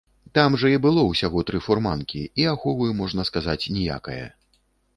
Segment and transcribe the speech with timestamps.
[0.37, 4.21] Там жа і было ўсяго тры фурманкі, і аховы, можна сказаць, ніякае.